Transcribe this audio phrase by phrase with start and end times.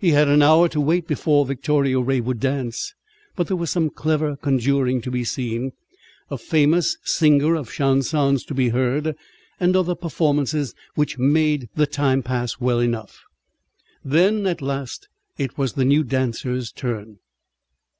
[0.00, 2.92] He had an hour to wait before Victoria Ray would dance,
[3.36, 5.70] but there was some clever conjuring to be seen,
[6.28, 9.14] a famous singer of chansons to be heard,
[9.60, 13.22] and other performances which made the time pass well enough.
[14.04, 15.06] Then, at last,
[15.38, 17.20] it was the new dancer's "turn."